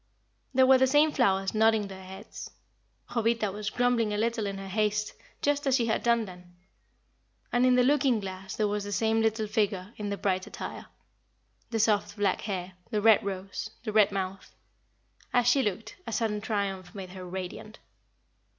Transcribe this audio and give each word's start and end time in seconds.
There 0.55 0.65
were 0.65 0.79
the 0.79 0.87
same 0.87 1.11
flowers 1.11 1.53
nodding 1.53 1.85
their 1.87 2.03
heads; 2.03 2.49
Jovita 3.13 3.51
was 3.51 3.69
grumbling 3.69 4.11
a 4.11 4.17
little 4.17 4.47
in 4.47 4.57
her 4.57 4.67
haste, 4.67 5.13
just 5.43 5.67
as 5.67 5.75
she 5.75 5.85
had 5.85 6.01
done 6.01 6.25
then; 6.25 6.55
and 7.53 7.67
in 7.67 7.75
the 7.75 7.83
looking 7.83 8.19
glass 8.19 8.55
there 8.55 8.67
was 8.67 8.83
the 8.83 8.91
same 8.91 9.21
little 9.21 9.45
figure 9.45 9.93
in 9.97 10.09
the 10.09 10.17
bright 10.17 10.47
attire 10.47 10.87
the 11.69 11.79
soft 11.79 12.17
black 12.17 12.41
hair, 12.41 12.73
the 12.89 12.99
red 12.99 13.23
rose, 13.23 13.69
the 13.83 13.93
red 13.93 14.11
mouth. 14.11 14.55
As 15.33 15.45
she 15.47 15.61
looked, 15.61 15.97
a 16.07 16.11
sudden 16.11 16.41
triumph 16.41 16.95
made 16.95 17.11
her 17.11 17.23
radiant. 17.29 17.77